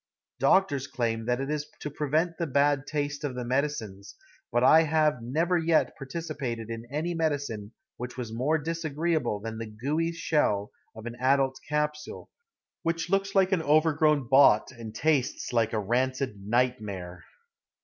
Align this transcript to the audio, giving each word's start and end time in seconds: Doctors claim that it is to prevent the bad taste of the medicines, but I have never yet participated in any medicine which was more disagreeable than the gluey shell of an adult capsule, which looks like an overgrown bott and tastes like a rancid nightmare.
Doctors 0.39 0.87
claim 0.87 1.25
that 1.25 1.39
it 1.39 1.51
is 1.51 1.67
to 1.81 1.91
prevent 1.91 2.39
the 2.39 2.47
bad 2.47 2.87
taste 2.87 3.23
of 3.23 3.35
the 3.35 3.45
medicines, 3.45 4.15
but 4.51 4.63
I 4.63 4.81
have 4.81 5.21
never 5.21 5.59
yet 5.59 5.95
participated 5.95 6.71
in 6.71 6.87
any 6.91 7.13
medicine 7.13 7.73
which 7.97 8.17
was 8.17 8.33
more 8.33 8.57
disagreeable 8.57 9.39
than 9.39 9.59
the 9.59 9.67
gluey 9.69 10.11
shell 10.11 10.71
of 10.95 11.05
an 11.05 11.13
adult 11.19 11.59
capsule, 11.69 12.31
which 12.81 13.11
looks 13.11 13.35
like 13.35 13.51
an 13.51 13.61
overgrown 13.61 14.27
bott 14.27 14.71
and 14.71 14.95
tastes 14.95 15.53
like 15.53 15.71
a 15.71 15.77
rancid 15.79 16.47
nightmare. 16.47 17.23